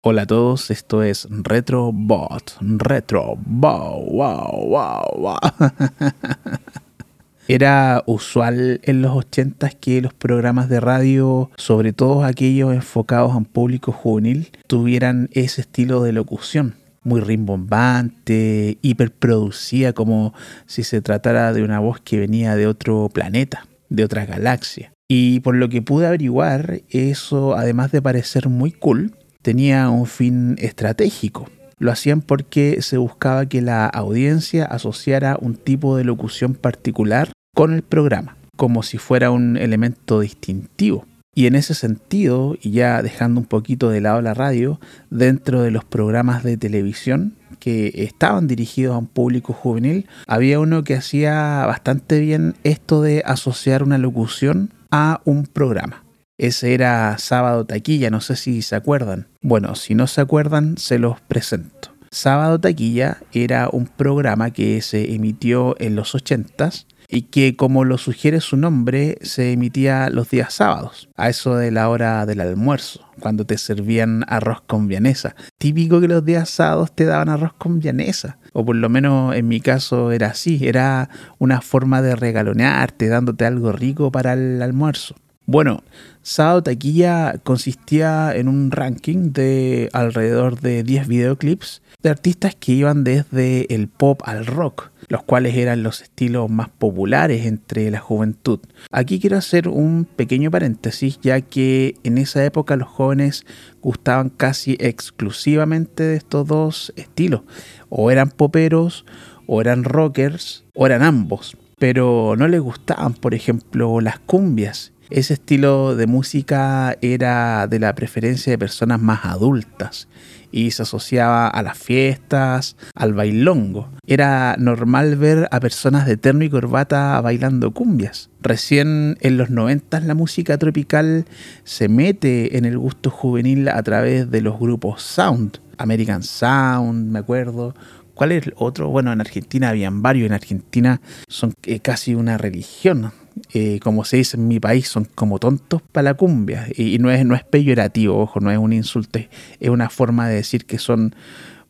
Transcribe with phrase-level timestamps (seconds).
[0.00, 2.56] Hola a todos, esto es RetroBot.
[2.60, 5.38] Retro, wow, wow, wow.
[7.48, 13.38] Era usual en los 80 que los programas de radio, sobre todo aquellos enfocados a
[13.38, 16.76] un público juvenil, tuvieran ese estilo de locución.
[17.02, 20.32] Muy rimbombante, hiperproducida, como
[20.66, 24.92] si se tratara de una voz que venía de otro planeta, de otra galaxia.
[25.08, 29.12] Y por lo que pude averiguar, eso, además de parecer muy cool,
[29.48, 31.48] tenía un fin estratégico.
[31.78, 37.72] Lo hacían porque se buscaba que la audiencia asociara un tipo de locución particular con
[37.72, 41.06] el programa, como si fuera un elemento distintivo.
[41.34, 45.70] Y en ese sentido, y ya dejando un poquito de lado la radio, dentro de
[45.70, 51.64] los programas de televisión que estaban dirigidos a un público juvenil, había uno que hacía
[51.64, 56.04] bastante bien esto de asociar una locución a un programa.
[56.38, 59.26] Ese era Sábado Taquilla, no sé si se acuerdan.
[59.42, 61.92] Bueno, si no se acuerdan, se los presento.
[62.12, 67.98] Sábado Taquilla era un programa que se emitió en los 80s y que, como lo
[67.98, 73.00] sugiere su nombre, se emitía los días sábados, a eso de la hora del almuerzo,
[73.18, 75.34] cuando te servían arroz con vianesa.
[75.58, 79.48] Típico que los días sábados te daban arroz con vianesa, o por lo menos en
[79.48, 85.16] mi caso era así, era una forma de regalonearte, dándote algo rico para el almuerzo.
[85.50, 85.82] Bueno,
[86.20, 93.02] Sábado Taquilla consistía en un ranking de alrededor de 10 videoclips de artistas que iban
[93.02, 98.60] desde el pop al rock, los cuales eran los estilos más populares entre la juventud.
[98.90, 103.46] Aquí quiero hacer un pequeño paréntesis, ya que en esa época los jóvenes
[103.80, 107.40] gustaban casi exclusivamente de estos dos estilos,
[107.88, 109.06] o eran poperos,
[109.46, 115.34] o eran rockers, o eran ambos, pero no les gustaban, por ejemplo, las cumbias ese
[115.34, 120.08] estilo de música era de la preferencia de personas más adultas
[120.50, 123.90] y se asociaba a las fiestas, al bailongo.
[124.06, 128.30] Era normal ver a personas de terno y corbata bailando cumbias.
[128.40, 131.26] Recién en los 90 la música tropical
[131.64, 137.18] se mete en el gusto juvenil a través de los grupos Sound, American Sound, me
[137.18, 137.74] acuerdo,
[138.18, 138.88] ¿Cuál es el otro?
[138.88, 140.26] Bueno, en Argentina habían varios.
[140.26, 143.12] En Argentina son eh, casi una religión.
[143.52, 146.66] Eh, como se dice en mi país, son como tontos para la cumbia.
[146.76, 150.36] Y, no, es, no es peyorativo, ojo, no es un insulto, es una forma de
[150.36, 151.14] decir que son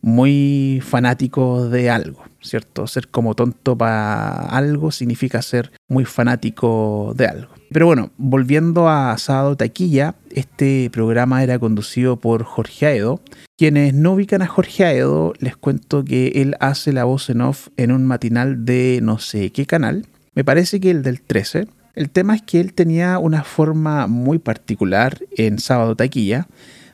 [0.00, 2.86] muy fanáticos de algo, ¿cierto?
[2.86, 7.52] Ser como tonto para algo significa ser muy fanático de algo.
[7.70, 13.20] Pero bueno, volviendo a Sábado Taquilla, este programa era conducido por Jorge Aedo.
[13.58, 17.68] Quienes no ubican a Jorge Aedo, les cuento que él hace la voz en off
[17.76, 21.66] en un matinal de no sé qué canal, me parece que el del 13.
[21.94, 26.46] El tema es que él tenía una forma muy particular en Sábado Taquilla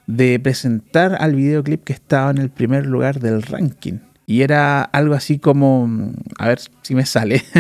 [0.06, 3.99] de presentar al videoclip que estaba en el primer lugar del ranking.
[4.27, 7.43] Y era algo así como, a ver si me sale.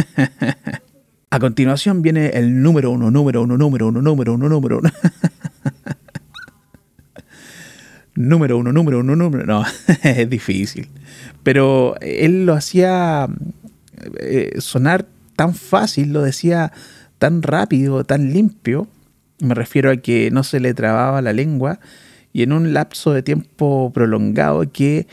[1.34, 4.90] A continuación viene el número uno, número uno, número uno, número uno, número uno.
[8.14, 9.44] número uno, número uno, número.
[9.44, 9.64] No,
[10.04, 10.88] es difícil.
[11.42, 13.26] Pero él lo hacía
[14.20, 16.72] eh, sonar tan fácil, lo decía
[17.18, 18.88] tan rápido, tan limpio,
[19.40, 21.80] me refiero a que no se le trababa la lengua
[22.32, 25.06] y en un lapso de tiempo prolongado que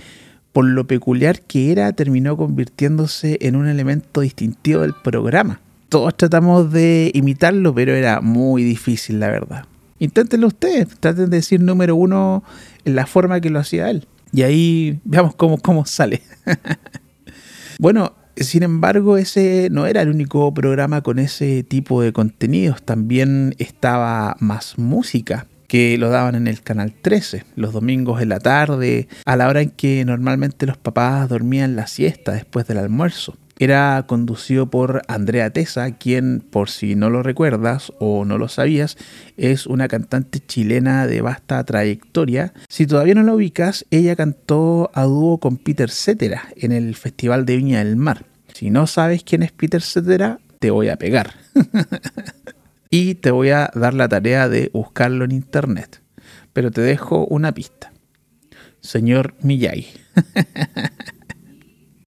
[0.54, 5.62] por lo peculiar que era terminó convirtiéndose en un elemento distintivo del programa.
[5.90, 9.66] Todos tratamos de imitarlo, pero era muy difícil, la verdad.
[10.00, 12.44] Inténtenlo ustedes, traten de decir número uno
[12.86, 14.08] en la forma que lo hacía él.
[14.34, 16.22] Y ahí veamos cómo, cómo sale.
[17.80, 22.82] bueno, sin embargo, ese no era el único programa con ese tipo de contenidos.
[22.82, 28.40] También estaba Más Música, que lo daban en el canal 13, los domingos en la
[28.40, 33.38] tarde, a la hora en que normalmente los papás dormían la siesta después del almuerzo
[33.64, 38.98] era conducido por Andrea Tesa, quien, por si no lo recuerdas o no lo sabías,
[39.38, 42.54] es una cantante chilena de vasta trayectoria.
[42.70, 47.46] Si todavía no la ubicas, ella cantó a dúo con Peter Cetera en el Festival
[47.46, 48.26] de Viña del Mar.
[48.52, 51.36] Si no sabes quién es Peter Cetera, te voy a pegar.
[52.90, 56.02] y te voy a dar la tarea de buscarlo en internet.
[56.52, 57.94] Pero te dejo una pista.
[58.80, 59.88] Señor Miyagi.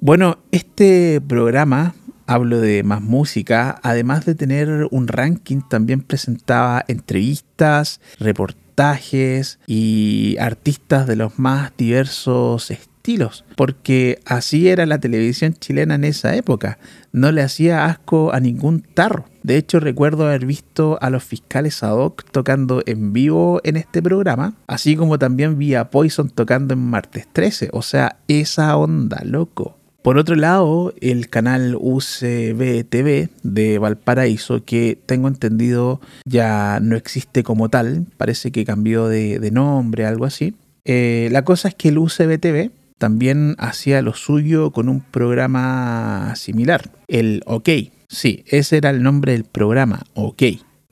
[0.05, 1.95] Bueno, este programa,
[2.27, 11.07] hablo de más música, además de tener un ranking, también presentaba entrevistas, reportajes y artistas
[11.07, 16.79] de los más diversos estilos porque así era la televisión chilena en esa época.
[17.13, 19.25] No le hacía asco a ningún tarro.
[19.43, 24.03] De hecho, recuerdo haber visto a los fiscales ad hoc tocando en vivo en este
[24.03, 27.71] programa, así como también vi a Poison tocando en martes 13.
[27.73, 29.79] O sea, esa onda, loco.
[30.05, 37.43] Por otro lado, el canal UCB TV de Valparaíso, que tengo entendido ya no existe
[37.43, 40.57] como tal, parece que cambió de, nombre, algo así.
[40.85, 46.35] Eh, la cosa es que el UCB TV también hacía lo suyo con un programa
[46.37, 47.71] similar, el OK.
[48.07, 50.43] Sí, ese era el nombre del programa, OK.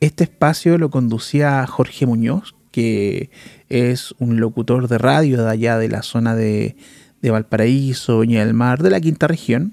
[0.01, 3.29] Este espacio lo conducía Jorge Muñoz, que
[3.69, 6.77] es un locutor de radio de allá de la zona de,
[7.23, 9.73] de Valparaíso, Viña del Mar, de la quinta región.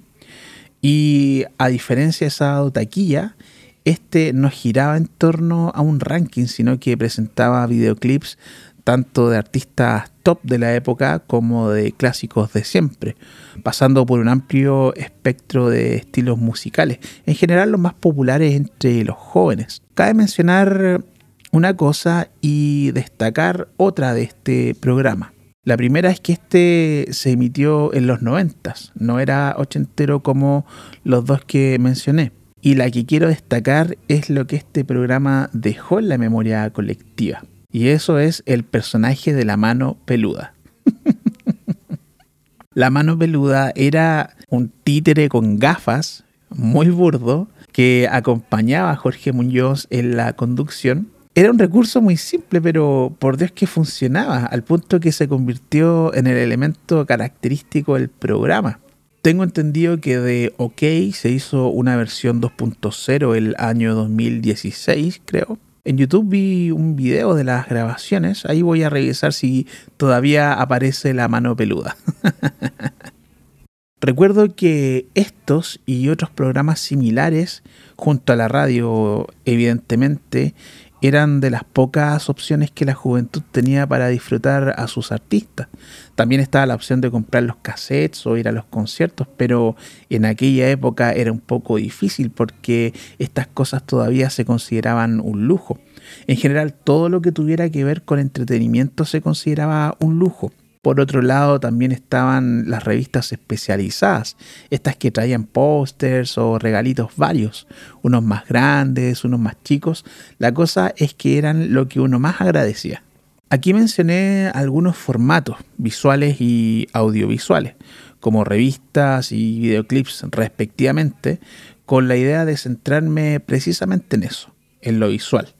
[0.82, 3.36] Y a diferencia de esa taquilla,
[3.84, 8.38] este no giraba en torno a un ranking, sino que presentaba videoclips
[8.84, 13.16] tanto de artistas top de la época como de clásicos de siempre,
[13.62, 19.18] pasando por un amplio espectro de estilos musicales, en general los más populares entre los
[19.18, 19.82] jóvenes.
[19.94, 21.04] Cabe mencionar
[21.52, 25.34] una cosa y destacar otra de este programa.
[25.70, 30.66] La primera es que este se emitió en los noventas, no era ochentero como
[31.04, 32.32] los dos que mencioné.
[32.60, 37.44] Y la que quiero destacar es lo que este programa dejó en la memoria colectiva.
[37.72, 40.56] Y eso es el personaje de la mano peluda.
[42.74, 49.86] la mano peluda era un títere con gafas, muy burdo, que acompañaba a Jorge Muñoz
[49.92, 55.00] en la conducción era un recurso muy simple, pero por Dios que funcionaba, al punto
[55.00, 58.82] que se convirtió en el elemento característico del programa.
[59.22, 60.82] Tengo entendido que de OK
[61.14, 65.58] se hizo una versión 2.0 el año 2016, creo.
[65.86, 69.66] En YouTube vi un video de las grabaciones, ahí voy a revisar si
[69.96, 71.96] todavía aparece la mano peluda.
[74.02, 77.64] Recuerdo que estos y otros programas similares,
[77.98, 80.54] junto a la radio, evidentemente,
[81.02, 85.68] eran de las pocas opciones que la juventud tenía para disfrutar a sus artistas.
[86.16, 89.76] También estaba la opción de comprar los cassettes o ir a los conciertos, pero
[90.10, 95.80] en aquella época era un poco difícil porque estas cosas todavía se consideraban un lujo.
[96.28, 100.52] En general, todo lo que tuviera que ver con entretenimiento se consideraba un lujo.
[100.82, 104.38] Por otro lado, también estaban las revistas especializadas,
[104.70, 107.68] estas que traían pósters o regalitos varios,
[108.02, 110.06] unos más grandes, unos más chicos.
[110.38, 113.04] La cosa es que eran lo que uno más agradecía.
[113.50, 117.74] Aquí mencioné algunos formatos visuales y audiovisuales,
[118.22, 121.42] como revistas y videoclips respectivamente,
[121.86, 125.54] con la idea de centrarme precisamente en eso, en lo visual,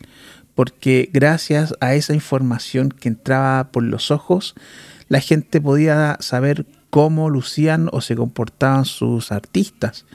[0.56, 4.56] porque gracias a esa información que entraba por los ojos,
[5.10, 10.06] la gente podía saber cómo lucían o se comportaban sus artistas.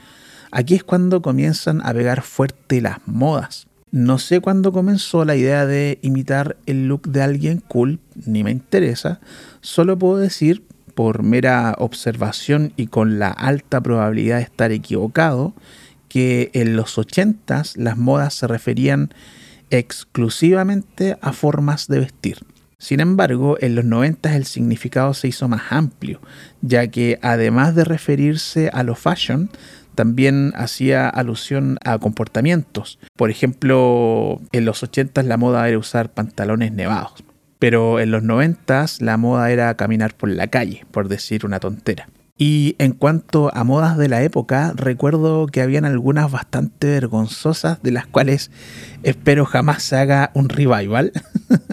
[0.51, 3.67] Aquí es cuando comienzan a pegar fuerte las modas.
[3.91, 8.51] No sé cuándo comenzó la idea de imitar el look de alguien cool, ni me
[8.51, 9.19] interesa.
[9.61, 10.63] Solo puedo decir,
[10.95, 15.53] por mera observación y con la alta probabilidad de estar equivocado,
[16.07, 19.13] que en los 80s las modas se referían
[19.69, 22.37] exclusivamente a formas de vestir.
[22.85, 26.21] Sin embargo, en los 90 el significado se hizo más amplio,
[26.61, 29.49] ya que además de referirse a lo fashion,
[29.95, 32.99] también hacía alusión a comportamientos.
[33.17, 37.23] Por ejemplo, en los 80 la moda era usar pantalones nevados,
[37.57, 42.07] pero en los 90 la moda era caminar por la calle, por decir una tontera.
[42.37, 47.91] Y en cuanto a modas de la época, recuerdo que habían algunas bastante vergonzosas de
[47.91, 48.51] las cuales
[49.01, 51.13] espero jamás se haga un revival.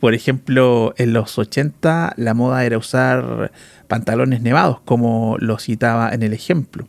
[0.00, 3.50] Por ejemplo, en los 80 la moda era usar
[3.88, 6.86] pantalones nevados, como lo citaba en el ejemplo,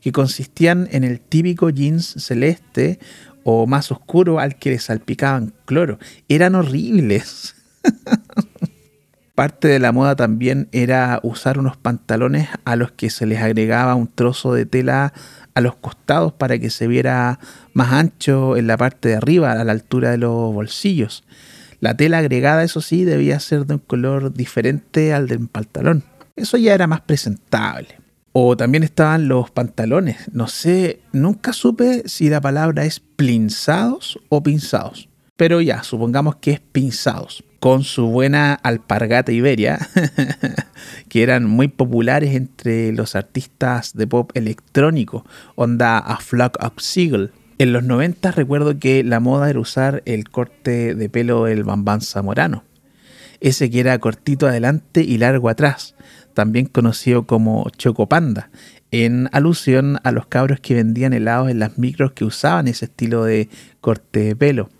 [0.00, 2.98] que consistían en el típico jeans celeste
[3.44, 5.98] o más oscuro al que le salpicaban cloro.
[6.28, 7.54] Eran horribles.
[9.34, 13.94] Parte de la moda también era usar unos pantalones a los que se les agregaba
[13.94, 15.14] un trozo de tela
[15.54, 17.38] a los costados para que se viera
[17.72, 21.24] más ancho en la parte de arriba, a la altura de los bolsillos.
[21.82, 26.04] La tela agregada, eso sí, debía ser de un color diferente al del pantalón.
[26.36, 27.98] Eso ya era más presentable.
[28.30, 30.30] O también estaban los pantalones.
[30.32, 35.08] No sé, nunca supe si la palabra es plinzados o pinzados.
[35.36, 37.42] Pero ya, supongamos que es pinzados.
[37.58, 39.88] Con su buena alpargata iberia,
[41.08, 47.32] que eran muy populares entre los artistas de pop electrónico, onda A Flock of Seagull,
[47.58, 52.00] en los 90 recuerdo que la moda era usar el corte de pelo del Bambán
[52.00, 52.64] Zamorano.
[53.40, 55.96] ese que era cortito adelante y largo atrás,
[56.32, 58.50] también conocido como Chocopanda,
[58.92, 63.24] en alusión a los cabros que vendían helados en las micros que usaban ese estilo
[63.24, 63.48] de
[63.80, 64.70] corte de pelo.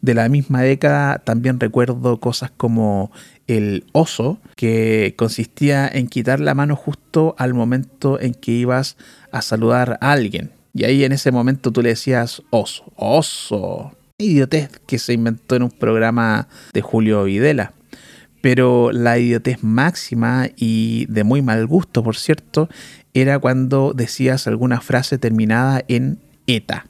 [0.00, 3.12] De la misma década también recuerdo cosas como
[3.46, 8.96] el oso, que consistía en quitar la mano justo al momento en que ibas
[9.30, 10.52] a saludar a alguien.
[10.72, 13.92] Y ahí en ese momento tú le decías oso, oso.
[14.18, 17.72] Idiotez que se inventó en un programa de Julio Videla.
[18.40, 22.68] Pero la idiotez máxima y de muy mal gusto, por cierto,
[23.12, 26.86] era cuando decías alguna frase terminada en eta.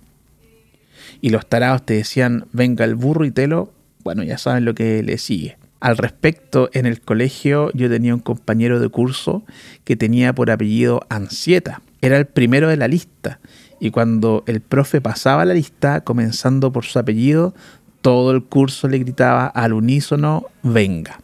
[1.20, 3.72] Y los tarados te decían, venga el burro y telo,
[4.04, 5.58] bueno, ya saben lo que le sigue.
[5.80, 9.44] Al respecto, en el colegio yo tenía un compañero de curso
[9.84, 11.82] que tenía por apellido Ansieta.
[12.02, 13.40] Era el primero de la lista.
[13.80, 17.54] Y cuando el profe pasaba la lista, comenzando por su apellido,
[18.02, 21.20] todo el curso le gritaba al unísono, venga.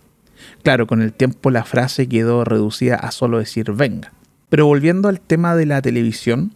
[0.62, 4.12] Claro, con el tiempo la frase quedó reducida a solo decir venga.
[4.48, 6.52] Pero volviendo al tema de la televisión,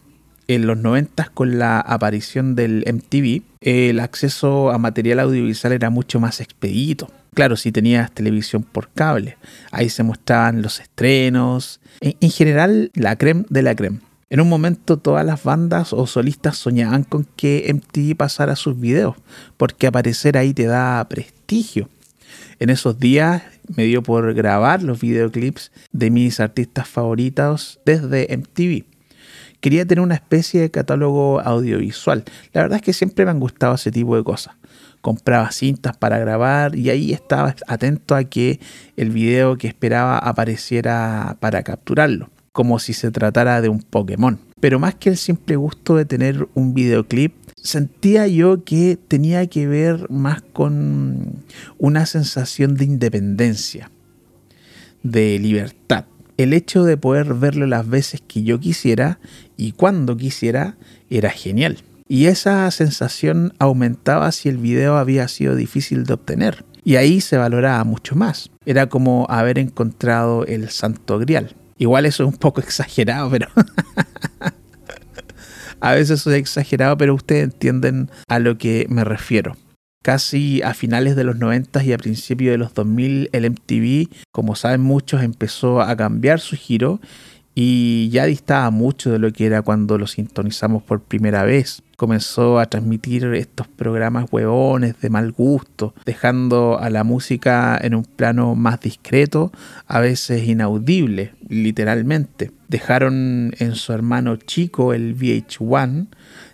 [0.49, 6.19] en los 90 con la aparición del MTV, el acceso a material audiovisual era mucho
[6.19, 7.09] más expedito.
[7.35, 9.37] Claro, si tenías televisión por cable,
[9.71, 14.01] ahí se mostraban los estrenos, en, en general la creme de la creme.
[14.31, 19.17] En un momento todas las bandas o solistas soñaban con que MTV pasara sus videos,
[19.57, 21.89] porque aparecer ahí te da prestigio.
[22.61, 23.43] En esos días
[23.77, 28.85] me dio por grabar los videoclips de mis artistas favoritos desde MTV
[29.61, 32.25] quería tener una especie de catálogo audiovisual.
[32.53, 34.55] La verdad es que siempre me han gustado ese tipo de cosas.
[35.01, 38.61] Compraba cintas para grabar y ahí estaba atento a que
[38.97, 44.41] el video que esperaba apareciera para capturarlo, como si se tratara de un Pokémon.
[44.61, 49.67] Pero más que el simple gusto de tener un videoclip, sentía yo que tenía que
[49.67, 51.45] ver más con
[51.79, 53.91] una sensación de independencia,
[55.03, 56.05] de libertad
[56.43, 59.21] el hecho de poder verlo las veces que yo quisiera
[59.59, 60.77] y cuando quisiera
[61.11, 61.79] era genial.
[62.09, 66.65] Y esa sensación aumentaba si el video había sido difícil de obtener.
[66.83, 68.51] Y ahí se valoraba mucho más.
[68.65, 71.55] Era como haber encontrado el santo grial.
[71.81, 73.49] Igual eso es un poco exagerado, pero...
[75.81, 79.57] a veces es exagerado, pero ustedes entienden a lo que me refiero.
[80.03, 84.57] Casi a finales de los 90 y a principios de los 2000 el MTV, como
[84.57, 87.01] saben muchos, empezó a cambiar su giro
[87.55, 91.83] y ya distaba mucho de lo que era cuando lo sintonizamos por primera vez.
[92.01, 98.05] Comenzó a transmitir estos programas huevones de mal gusto, dejando a la música en un
[98.05, 99.53] plano más discreto,
[99.87, 102.53] a veces inaudible, literalmente.
[102.69, 106.07] Dejaron en su hermano chico el VH1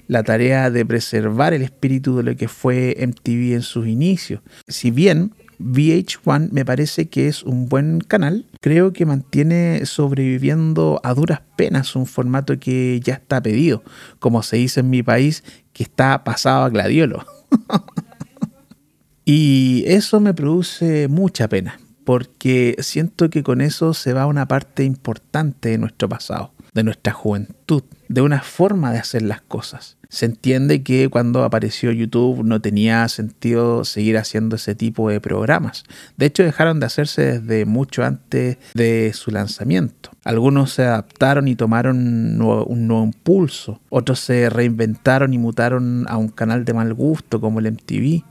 [0.09, 4.41] la tarea de preservar el espíritu de lo que fue MTV en sus inicios.
[4.67, 11.15] Si bien VH1 me parece que es un buen canal, creo que mantiene sobreviviendo a
[11.15, 13.83] duras penas un formato que ya está pedido,
[14.19, 17.25] como se dice en mi país, que está pasado a gladiolo.
[19.25, 24.85] y eso me produce mucha pena, porque siento que con eso se va una parte
[24.85, 29.97] importante de nuestro pasado, de nuestra juventud, de una forma de hacer las cosas.
[30.09, 35.85] Se entiende que cuando apareció YouTube no tenía sentido seguir haciendo ese tipo de programas.
[36.17, 40.11] De hecho, dejaron de hacerse desde mucho antes de su lanzamiento.
[40.25, 43.81] Algunos se adaptaron y tomaron un nuevo impulso.
[43.89, 48.23] Otros se reinventaron y mutaron a un canal de mal gusto como el MTV.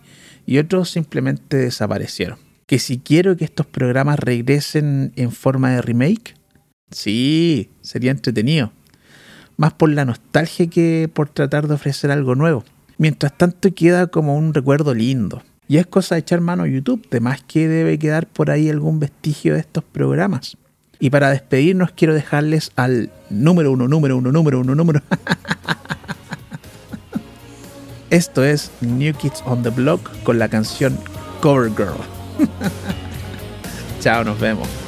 [0.45, 2.37] Y otros simplemente desaparecieron.
[2.67, 6.35] Que si quiero que estos programas regresen en forma de remake,
[6.89, 8.71] sí, sería entretenido
[9.57, 12.63] más por la nostalgia que por tratar de ofrecer algo nuevo.
[12.97, 15.43] Mientras tanto queda como un recuerdo lindo.
[15.67, 18.69] Y es cosa de echar mano a YouTube, de más que debe quedar por ahí
[18.69, 20.57] algún vestigio de estos programas.
[20.99, 25.01] Y para despedirnos quiero dejarles al número uno, número uno, número uno, número.
[28.11, 30.97] Esto es New Kids on the Block con la canción
[31.41, 31.97] Cover Girl.
[33.99, 34.84] Chao, nos vemos.